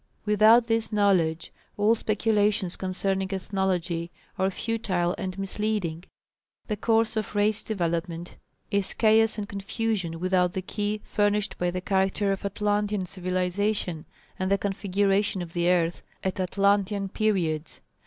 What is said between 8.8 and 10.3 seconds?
chaos and confusion